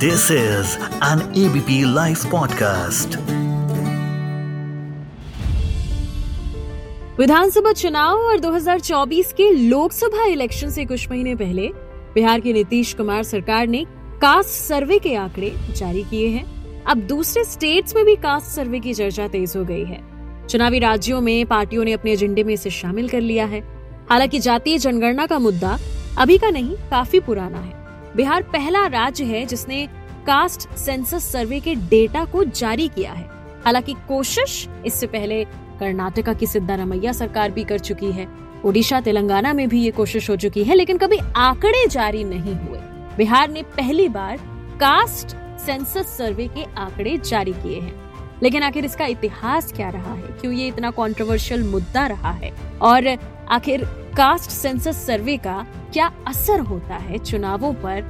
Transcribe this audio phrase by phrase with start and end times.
[0.00, 3.16] This is an ABP live podcast
[7.18, 11.68] विधानसभा चुनाव और 2024 के लोकसभा इलेक्शन से कुछ महीने पहले
[12.14, 13.84] बिहार की नीतीश कुमार सरकार ने
[14.22, 18.94] कास्ट सर्वे के आंकड़े जारी किए हैं। अब दूसरे स्टेट्स में भी कास्ट सर्वे की
[18.94, 20.00] चर्चा तेज हो गई है।
[20.46, 23.60] चुनावी राज्यों में पार्टियों ने अपने एजेंडे में इसे शामिल कर लिया है।
[24.10, 25.78] हालाँकि जातीय जनगणना का मुद्दा
[26.18, 27.79] अभी का नहीं, काफ़ी पुराना है।
[28.16, 29.88] बिहार पहला राज्य है जिसने
[30.26, 33.30] कास्ट सेंसस सर्वे के डेटा को जारी किया है।
[33.64, 35.44] हालाँकि कोशिश, इससे पहले
[35.80, 38.28] कर्नाटका की सिद्धारमैया सरकार भी कर चुकी है।
[38.64, 42.78] ओडिशा, तेलंगाना में भी ये कोशिश हो चुकी है, लेकिन कभी आंकड़े जारी नहीं हुए।
[43.16, 44.36] बिहार ने पहली बार
[44.80, 45.28] कास्ट
[45.60, 48.10] सेंसस सर्वे के आंकड़े जारी किए हैं।
[48.42, 50.22] लेकिन आखिर इसका इतिहास क्या रहा है?
[50.22, 52.52] क्यों ये इतना कंट्रोवर्शियल मुद्दा रहा है?
[52.82, 53.16] और
[53.50, 53.84] आखिर
[54.16, 58.02] कास्ट सेंसस सर्वे का क्या असर होता है चुनावों पर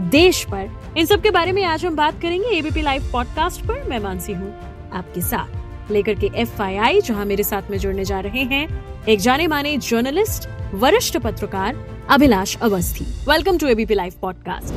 [0.00, 0.68] देश पर?
[0.98, 4.32] इन सब के बारे में आज हम बात करेंगे एबीपी लाइव पॉडकास्ट पर। मैं मानसी
[4.32, 4.52] हूँ
[4.92, 8.66] आपके साथ। लेकर के एफ़ आई आई जहाँ मेरे साथ में जुड़ने जा रहे हैं
[9.08, 11.76] एक जाने माने जर्नलिस्ट वरिष्ठ पत्रकार
[12.10, 13.04] Abhilash Awasthi.
[13.30, 14.74] Welcome to ABP live podcast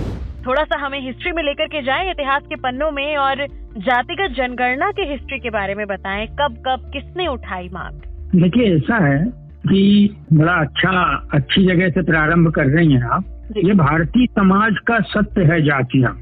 [0.47, 3.45] थोड़ा सा हमें हिस्ट्री में लेकर के जाए इतिहास के पन्नों में और
[3.87, 8.01] जातिगत जनगणना के हिस्ट्री के बारे में बताएँ कब कब किसने उठाई मांग
[8.41, 10.91] देखिए ऐसा है कि बड़ा अच्छा
[11.33, 13.25] अच्छी जगह से प्रारंभ कर रही हैं आप।
[13.57, 16.17] ये भारतीय समाज का सत्य है जातियाँ।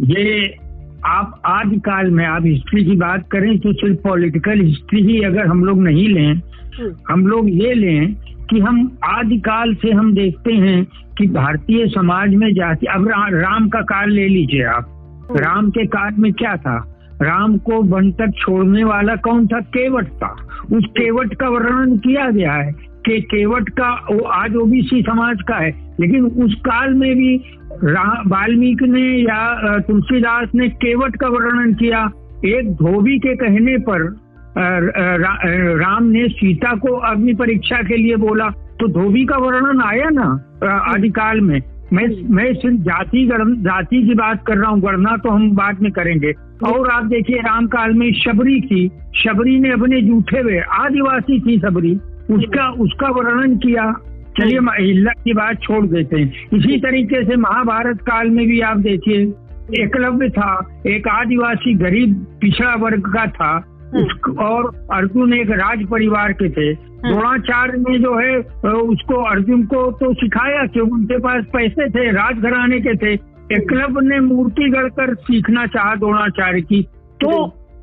[0.00, 0.56] ये
[1.06, 5.64] आप आदिकाल में आप हिस्ट्री की बात करें तो सिर्फ़ पॉलिटिकल हिस्ट्री ही अगर हम
[5.64, 6.42] लोग नहीं लें।
[7.10, 8.14] हम लोग ये लें
[8.50, 10.86] कि हम आदिकाल से हम देखते हैं
[11.18, 14.88] कि भारतीय समाज में जाति अब रा, राम का काल ले लीजिए आप।
[15.36, 16.98] राम के काल में क्या था?
[17.22, 19.60] राम को वन तक छोड़ने वाला कौन था?
[19.60, 22.72] केवट था। उस केवट का वर्णन किया गया है
[23.06, 27.36] कि केवट का वो आज ओबीसी समाज का है। लेकिन उस काल में भी
[28.26, 32.10] वाल्मीकि ने या तुलसीदास ने केवट का वर्णन किया।
[32.46, 34.02] एक धोबी के कहने पर
[34.58, 35.36] रा,
[35.78, 38.48] राम ने सीता को अग्नि परीक्षा के लिए बोला।
[38.80, 40.26] तो धोबी का वर्णन आया ना
[40.94, 41.60] आदिकाल में?
[41.92, 43.26] मैं मैं सिर्फ़ जाति
[43.58, 46.32] जाति की बात कर रहा हूँ गणना तो हम बाद में करेंगे।
[46.64, 51.58] और आप देखिए राम काल में शबरी थी। शबरी ने अपने जूठे हुए आदिवासी थी
[51.58, 51.94] शबरी।
[52.30, 53.92] उसका उसका वर्णन किया।
[54.40, 58.60] चलिए हम अहिल्या की बात छोड़ देते हैं। इसी तरीके से महाभारत काल में भी
[58.60, 59.20] आप देखिए
[59.84, 63.58] एकलव्य था। एक आदिवासी गरीब पिछड़ा वर्ग का था।
[63.94, 68.36] उस और अर्जुन एक राज परिवार के थे। द्रोणाचार्य ने जो है
[68.72, 73.12] उसको अर्जुन को तो सिखाया कि उनके पास पैसे थे राजघराने के थे।
[73.52, 76.82] एकलव्य ने मूर्ति गढ़कर सीखना चाहा द्रोणाचार्य की।
[77.20, 77.32] तो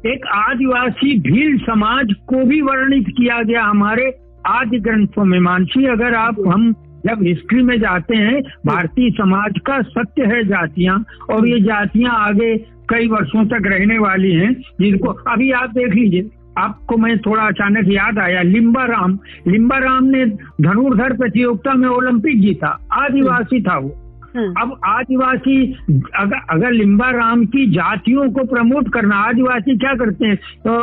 [0.05, 4.05] एक आदिवासी भील समाज को भी वर्णित किया गया हमारे
[4.47, 6.71] आदि ग्रंथों में। मानसी अगर आप हम
[7.05, 12.55] जब हिस्ट्री में जाते हैं भारतीय समाज का सत्य है जातियाँ और ये जातियाँ आगे
[12.89, 17.87] कई वर्षों तक रहने वाली हैं जिनको अभी आप देख लीजिए। आपको मैं थोड़ा अचानक
[17.87, 20.25] याद आया लिम्बा राम लिम्बा राम ने
[20.61, 23.95] धनुर्धर प्रतियोगिता में ओलंपिक जीता आदिवासी था वो।
[24.37, 25.73] हम्म, अब आदिवासी
[26.15, 30.35] अगर अगर लिम्बा राम की जातियों को प्रमोट करना आदिवासी क्या करते हैं?
[30.35, 30.77] तो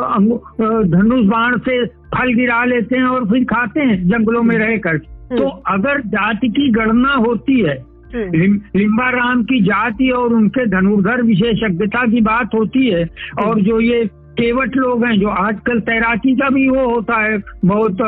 [0.85, 4.99] धनुष बाण से फल गिरा लेते हैं और फिर खाते हैं जंगलों में रहकर
[5.37, 10.67] तो अगर जाति की गणना होती है हम्म, लिम, लिम्बा राम की जाति और उनके
[10.67, 13.09] धनुर्धर विशेषज्ञता की बात होती है
[13.45, 14.11] और जो ये
[14.41, 18.01] केवट लोग हैं जो आजकल तैराकी का भी वो होता है बहुत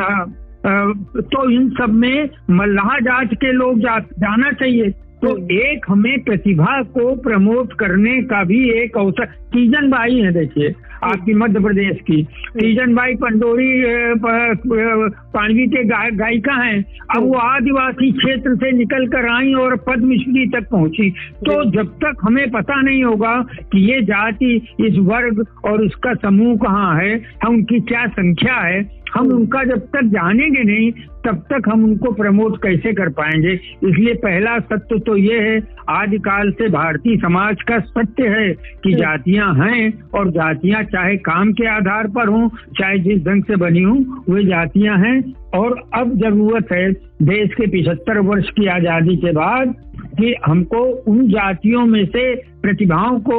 [0.00, 0.24] आ,
[0.64, 6.18] अ, तो इन सब में मल्लाह जात के लोग जा, जाना चाहिए। तो एक हमें
[6.24, 11.96] प्रतिभा को प्रमोट करने का भी एक अवसर तीजन बाई है देखिए आपकी मध्य प्रदेश
[12.00, 12.22] की।
[12.58, 13.82] तीजन बाई पंडोरी
[14.24, 16.84] पांडवी के गाय गायिका हैं।
[17.16, 21.10] अब वो आदिवासी क्षेत्र से निकल कर आई और पद्मश्री तक पहुँची।
[21.46, 23.34] तो जब तक हमें पता नहीं होगा
[23.72, 28.95] कि ये जाति इस वर्ग और उसका समूह कहाँ है हम उनकी क्या संख्या है
[29.14, 30.90] हम उनका जब तक जानेंगे नहीं
[31.26, 33.52] तब तक हम उनको प्रमोट कैसे कर पाएँगे?
[33.88, 35.56] इसलिए पहला सत्य तो ये है
[35.90, 38.52] आदिकाल से भारतीय समाज का सत्य है
[38.84, 42.48] कि जातियाँ हैं और जातियाँ चाहे काम के आधार पर हों
[42.78, 43.98] चाहे जिस ढंग से बनी हों
[44.34, 45.18] वे जातियाँ हैं।
[45.54, 46.90] और अब ज़रूरत है
[47.22, 49.74] देश के पिछहत्तर वर्ष की आज़ादी के बाद
[50.18, 50.78] कि हमको
[51.10, 53.38] उन जातियों में से प्रतिभाओं को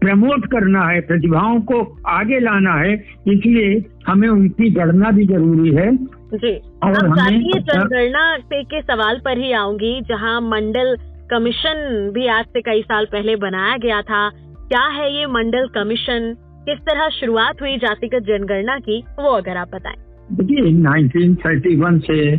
[0.00, 2.94] प्रमोट करना है प्रतिभाओं को आगे लाना है
[3.28, 5.96] इसलिए हमें उनकी गणना भी ज़रूरी है।
[6.34, 10.96] जी और हमें- जनगणना के सवाल पर ही आऊँगी जहाँ मंडल
[11.30, 14.30] कमीशन भी आज से कई साल पहले बनाया गया था।
[14.68, 16.34] क्या है ये मंडल कमीशन?
[16.40, 19.04] किस तरह शुरुआत हुई जातिगत जनगणना की?
[19.18, 19.96] वो अगर आप बताएँ।
[20.32, 22.36] देखिए 1931 से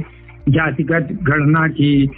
[0.50, 2.09] जातिगत गणना की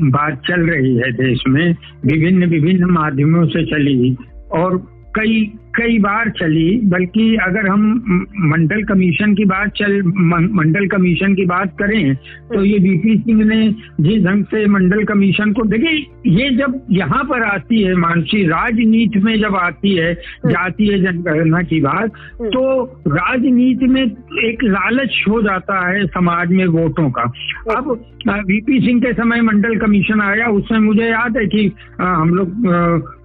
[0.00, 4.16] बात चल रही है देश में विभिन्न विभिन्न माध्यमों से चली।
[4.52, 4.76] और
[5.14, 7.82] कई कई बार चली, बल्कि अगर हम
[8.44, 10.00] मंडल कमीशन की बात चल
[10.54, 12.14] मंडल कमीशन की बात करें
[12.48, 13.60] तो ये बीपी सिंह ने
[14.00, 19.20] जिस ढंग से मंडल कमीशन को, देखिए, ये जब यहाँ पर आती है, मानसी, राजनीति
[19.20, 20.14] में जब आती है
[20.46, 22.10] जाती है जनगणना की बात
[22.48, 22.62] तो
[23.08, 27.22] राजनीति में एक लालच हो जाता है समाज में वोटों का।
[27.76, 27.90] अब
[28.46, 31.70] वीपी सिंह के समय मंडल कमीशन आया, उसमें मुझे याद है कि
[32.00, 32.48] हम लोग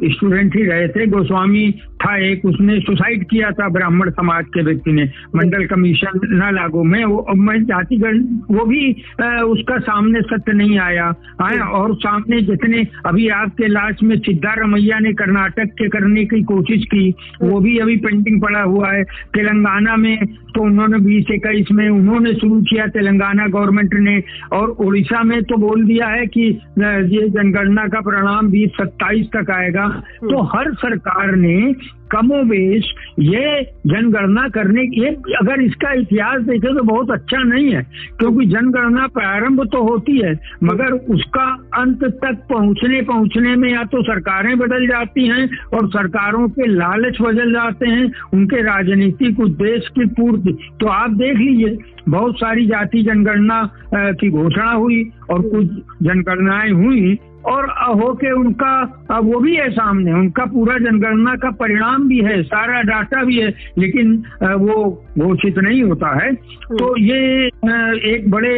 [0.08, 1.74] स्टूडेंट ही रहे थे, गोस्वामी
[2.06, 5.04] था एक उसने सुसाइड किया था ब्राह्मण समाज के व्यक्ति ने।
[5.36, 8.20] मंडल कमीशन न लागू। में वो मैं जातिगण
[8.52, 8.84] वो भी
[9.22, 15.00] आ, उसका सामने सत्य नहीं आया। आया और सामने जितने अभी आपके लास्ट में सिद्धारमैया
[15.00, 17.10] ने कर्नाटक के करने की कोशिश की
[17.42, 19.04] वो भी अभी पेंटिंग पड़ा हुआ है।
[19.34, 20.18] तेलंगाना में
[20.56, 24.22] तो उन्होंने बीस इक्कीस में उन्होंने शुरू किया तेलंगाना गवर्नमेंट ने।
[24.54, 26.42] और उड़ीसा में तो बोल दिया है कि
[26.80, 29.88] ये जनगणना का परिणाम बीस सत्ताईस तक आएगा।
[30.24, 31.56] तो हर सरकार ने
[32.12, 32.86] कमोवेश
[33.20, 37.82] ये जनगणना करने ये अगर इसका इतिहास देखे तो बहुत अच्छा नहीं है,
[38.20, 41.46] क्योंकि जनगणना प्रारंभ तो होती है, मगर उसका
[41.76, 47.22] अंत तक पहुँचने पहुँचने में या तो सरकारें बदल जाती हैं और सरकारों के लालच
[47.22, 51.78] बदल जाते हैं, उनके राजनीतिक उद्देश्य की पूर्ति। तो आप देख लीजिए,
[52.10, 53.62] बहुत सारी जाति जनगणना
[53.96, 55.68] की घोषणा हुई और कुछ
[56.04, 62.20] जनगणनाएँ हुई और होके उनका वो भी है सामने उनका पूरा जनगणना का परिणाम भी
[62.20, 64.16] है सारा डाटा भी है लेकिन
[64.60, 64.76] वो
[65.20, 67.46] घोषित नहीं होता है। तो ये
[68.14, 68.56] एक बड़े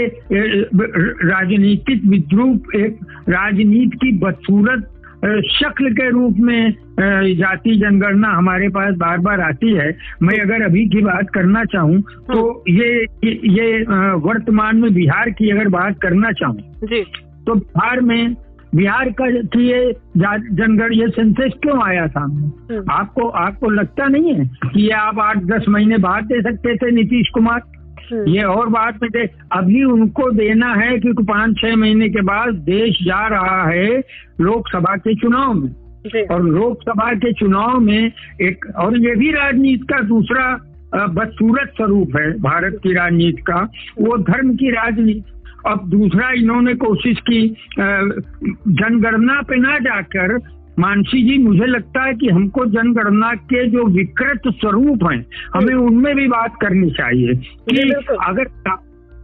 [1.25, 2.99] राजनीतिक विद्रूप एक
[3.29, 4.91] राजनीति की बदसूरत
[5.51, 6.71] शक्ल के रूप में
[7.35, 9.87] जाति जनगणना हमारे पास बार बार आती है।
[10.21, 12.89] मैं अगर अभी की बात करना चाहूँ तो ये
[13.51, 13.81] ये
[14.23, 16.59] वर्तमान में बिहार की अगर बात करना चाहूँ
[17.45, 18.35] तो बिहार में
[18.75, 19.95] बिहार का की ये
[20.51, 22.75] जनगण ये सेंसेस क्यों आया सामने?
[22.75, 26.75] हम्म। आपको आपको लगता नहीं है कि ये आप आठ दस महीने बाद दे सकते
[26.75, 27.61] थे नीतीश कुमार?
[28.11, 32.53] हम्म। ये और बात में अभी उनको देना है क्योंकि पाँच छह महीने के बाद
[32.53, 34.01] देश जा रहा है
[34.41, 35.71] लोकसभा के चुनाव में।
[36.27, 38.11] और लोकसभा के चुनाव में
[38.41, 43.71] एक और ये भी राजनीति का दूसरा बदसूरत स्वरूप है भारत की राजनीति का।
[44.01, 45.31] वो धर्म की राजनीति
[45.67, 47.41] अब दूसरा इन्होंने कोशिश की
[47.79, 50.37] जनगणना पे ना जाकर
[50.79, 55.25] मानसी जी मुझे लगता है कि हमको जनगणना के जो विकृत स्वरूप हैं
[55.55, 57.35] हमें उनमें भी बात करनी चाहिए
[57.69, 57.91] कि
[58.27, 58.43] अगर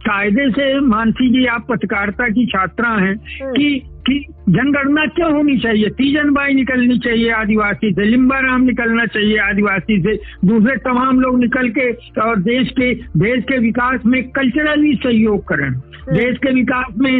[0.02, 4.18] कायदे से मानसी जी आप पत्रकारिता की छात्रा हैं हम्म। कि कि
[4.48, 10.14] जनगणना क्यों होनी चाहिए तीजन बाई निकलनी चाहिए आदिवासी से लिम्बाराम निकलना चाहिए आदिवासी से
[10.44, 11.90] दूसरे तमाम लोग निकल के
[12.20, 17.14] और देश के देश के विकास में कल्चरली सहयोग करें हम्म। देश के विकास में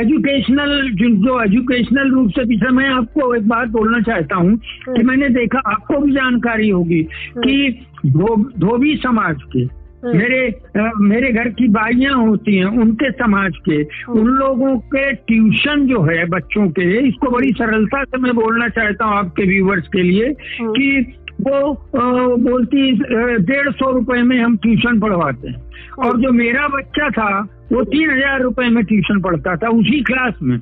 [0.00, 5.06] एजुकेशनल जो एजुकेशनल रूप से पीछे मैं आपको एक बात बोलना चाहता हूँ कि हम्म।
[5.08, 7.02] मैंने देखा आपको भी जानकारी होगी
[7.38, 10.48] कि धोबी समाज के। मेरे
[10.78, 15.86] आ, मेरे घर की बाइयाँ होती हैं उनके समाज के। हम्म। उन लोगों के ट्यूशन
[15.86, 20.02] जो है बच्चों के इसको बड़ी सरलता से मैं बोलना चाहता हूँ आपके व्यूवर्स के
[20.02, 20.26] लिए
[20.60, 22.00] हम्म। कि वो आ,
[22.44, 22.92] बोलती
[23.38, 25.62] डेढ़ सौ रुपए में हम ट्यूशन पढ़वाते हैं।
[25.98, 27.30] और जो मेरा बच्चा था
[27.72, 30.56] वो तीन हज़ार रुपए में ट्यूशन पढ़ता था उसी क्लास में।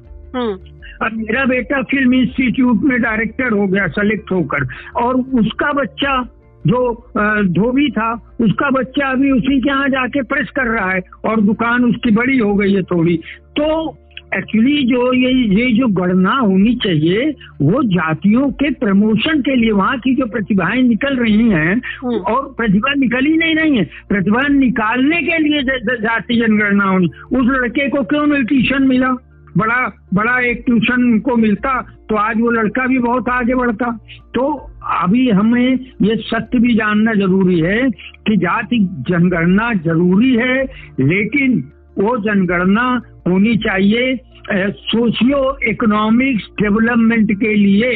[1.02, 4.66] अब मेरा बेटा फ़िल्म इंस्टीट्यूट में डायरेक्टर हो गया सेलेक्ट होकर।
[4.96, 6.20] और उसका बच्चा
[6.66, 7.10] जो
[7.42, 11.84] धोबी था उसका बच्चा अभी उसी के यहाँ जाके प्रेस कर रहा है और दुकान
[11.84, 13.16] उसकी बड़ी हो गई है थोड़ी।
[13.56, 13.96] तो
[14.36, 19.98] एक्चुअली जो ये ये जो गणना होनी चाहिए वो जातियों के प्रमोशन के लिए वहाँ
[19.98, 24.48] की जो प्रतिभाएँ निकल रही हैं हम्म। और प्रतिभा निकल ही नहीं रही है। प्रतिभा
[24.48, 25.62] निकालने के लिए
[25.96, 29.16] जाति जनगणना होनी। उस लड़के को क्यों नहीं ट्यूशन मिला?
[29.56, 29.80] बड़ा
[30.14, 33.90] बड़ा एक ट्यूशन उनको मिलता तो आज वो लड़का भी बहुत आगे बढ़ता।
[34.34, 34.50] तो
[34.94, 40.62] अभी हमें ये सत्य भी जानना ज़रूरी है कि जाति जनगणना ज़रूरी है,
[41.00, 41.58] लेकिन
[41.98, 42.86] वो जनगणना
[43.28, 44.14] होनी चाहिए
[44.50, 47.92] सोशियो इकोनॉमिक डेवलपमेंट के लिए।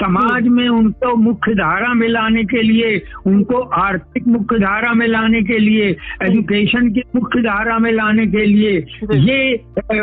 [0.00, 5.42] समाज में उनको मुख्य धारा में लाने के लिए, उनको आर्थिक मुख्य धारा में लाने
[5.42, 5.88] के लिए
[6.22, 8.78] एजुकेशन की मुख्य धारा में लाने के लिए,
[9.12, 9.56] ये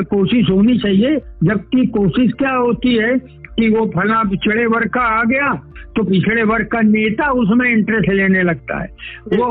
[0.04, 3.16] कोशिश होनी चाहिए। जबकि कोशिश क्या होती है
[3.60, 5.54] कि वो फला पिछड़े वर्ग का आ गया
[5.98, 8.88] तो पिछड़े वर्ग का नेता उसमें इंटरेस्ट लेने लगता है।
[9.34, 9.48] वो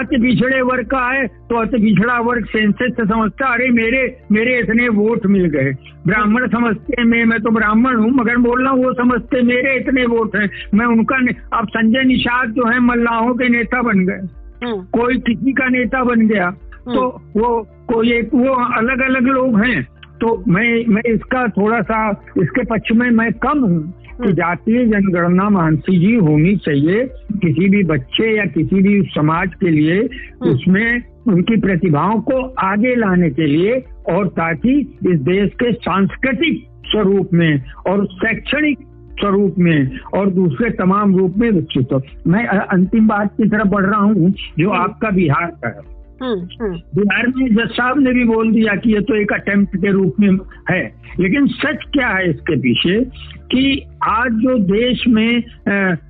[0.00, 4.58] अति पिछड़े वर्ग का है तो अति पिछड़ा वर्ग सेंसेस से समझता अरे मेरे मेरे
[4.58, 5.72] इतने वोट मिल गए।
[6.06, 10.06] ब्राह्मण समझते मैं मैं तो ब्राह्मण हूँ मगर बोल रहा हूँ वो समझते मेरे इतने
[10.06, 11.16] वोट हैं। मैं उनका
[11.58, 14.20] अब संजय निषाद जो है मल्लाहों के नेता बन गए।
[14.64, 19.26] हम्म। कोई किसी का नेता बन गया तो हम्म। वो कोई एक वो अलग अलग
[19.28, 19.80] लोग हैं।
[20.20, 21.98] तो मैं मैं इसका थोड़ा सा
[22.38, 23.80] इसके पक्ष में मैं कम हूँ
[24.14, 27.04] कि हम्म। जातीय जनगणना मानसी जी होनी चाहिए
[27.38, 32.94] किसी भी बच्चे या किसी भी समाज के लिए हम्म। उसमें उनकी प्रतिभाओं को आगे
[32.94, 38.78] लाने के लिए और ताकि इस देश के सांस्कृतिक स्वरूप में और शैक्षणिक
[39.20, 43.84] स्वरूप में और दूसरे तमाम रूप में विकसित हो मैं अंतिम बात की तरफ़ बढ़
[43.84, 45.92] रहा हूँ जो हम्म। आपका बिहार का है
[46.24, 50.16] बिहार में जज साहब ने भी बोल दिया कि ये तो एक अटेम्प्ट के रूप
[50.20, 50.28] में
[50.70, 50.82] है।
[51.20, 53.00] लेकिन सच क्या है इसके पीछे
[53.44, 55.36] कि आज जो देश में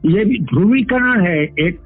[0.07, 1.79] ये भी ध्रुवीकरण है एक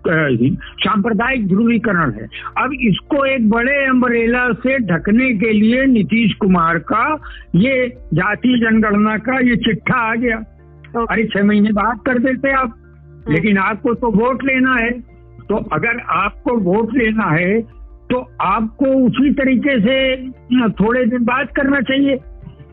[0.81, 2.27] सांप्रदायिक ध्रुवीकरण है।
[2.59, 7.05] अब इसको एक बड़े अम्बरेला से ढकने के लिए नीतीश कुमार का
[7.57, 10.37] ये जातीय जनगणना का ये चिट्ठा आ गया।
[11.11, 12.75] अरे छह महीने बाद कर देते आप।
[13.29, 14.91] लेकिन आपको तो वोट लेना है।
[15.49, 17.78] तो अगर आपको वोट लेना है
[18.11, 20.17] तो आपको उसी तरीके से
[20.69, 22.19] थोड़े दिन बाद करना चाहिए।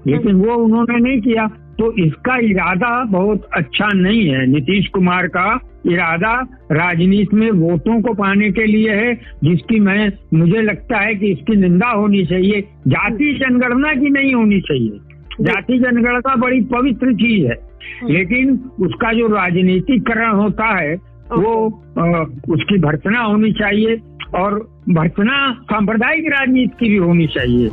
[0.07, 1.47] लेकिन वो उन्होंने नहीं किया।
[1.79, 8.13] तो इसका इरादा बहुत अच्छा नहीं है। नीतीश कुमार का इरादा राजनीति में वोटों को
[8.13, 13.33] पाने के लिए है जिसकी मैं मुझे लगता है कि इसकी निंदा होनी चाहिए। जाति
[13.33, 14.99] जनगणना की नहीं होनी चाहिए।
[15.41, 17.75] जाति जनगणना बड़ी पवित्र चीज़ है।
[18.09, 20.95] लेकिन उसका जो राजनीतिकरण होता है
[21.33, 23.97] वो अ, उसकी भर्सना होनी चाहिए।
[24.33, 27.69] और भर्सना सांप्रदायिक राजनीति की भी होनी चाहिए।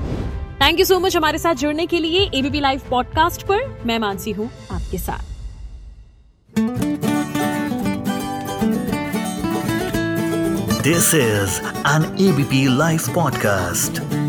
[0.62, 4.30] थैंक यू सो मच हमारे साथ जुड़ने के लिए एबीपी लाइव पॉडकास्ट पर। मैं मानसी
[4.30, 5.30] हूँ आपके साथ।
[10.82, 14.21] This is an ABP live podcast.